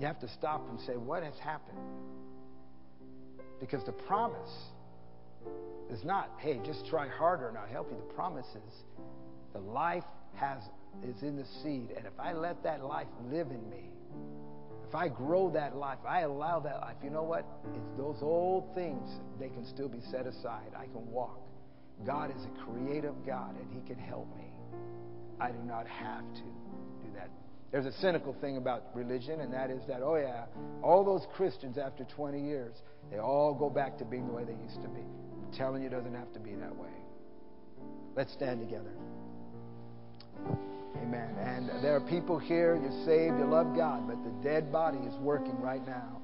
[0.00, 1.78] You have to stop and say, What has happened?
[3.60, 4.50] Because the promise
[5.90, 7.96] is not, hey, just try harder and I'll help you.
[7.96, 8.74] The promise is
[9.52, 10.04] the life
[10.34, 10.62] has
[11.02, 11.90] is in the seed.
[11.96, 13.90] And if I let that life live in me,
[14.88, 17.46] if I grow that life, I allow that life, you know what?
[17.74, 20.72] It's those old things, they can still be set aside.
[20.76, 21.40] I can walk.
[22.06, 24.50] God is a creative God and He can help me.
[25.40, 26.67] I do not have to.
[27.70, 30.46] There's a cynical thing about religion, and that is that, oh, yeah,
[30.82, 32.74] all those Christians after 20 years,
[33.10, 35.00] they all go back to being the way they used to be.
[35.00, 36.88] I'm telling you, it doesn't have to be that way.
[38.16, 38.92] Let's stand together.
[41.02, 41.36] Amen.
[41.38, 45.14] And there are people here, you're saved, you love God, but the dead body is
[45.16, 46.22] working right now.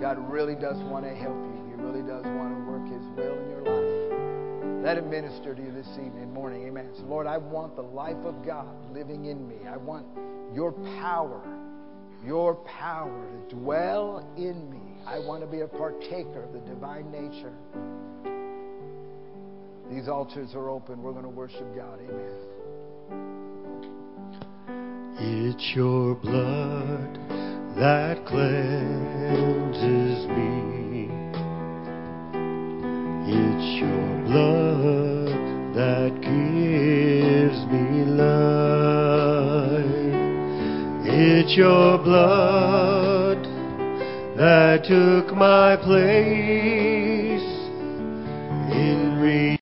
[0.00, 1.64] God really does want to help you.
[1.68, 4.01] He really does want to work His will in your life.
[4.82, 6.66] Let Him minister to you this evening, morning.
[6.66, 6.90] Amen.
[6.96, 9.54] So, Lord, I want the life of God living in me.
[9.68, 10.04] I want
[10.52, 11.40] your power,
[12.26, 14.80] your power to dwell in me.
[15.06, 17.52] I want to be a partaker of the divine nature.
[19.88, 21.00] These altars are open.
[21.00, 22.00] We're going to worship God.
[22.00, 22.34] Amen.
[25.20, 27.20] It's your blood
[27.76, 30.61] that cleanses me.
[33.24, 35.28] It's your blood
[35.76, 38.42] that gives me life.
[41.06, 43.44] It's your blood
[44.36, 47.42] that took my place
[48.74, 49.20] in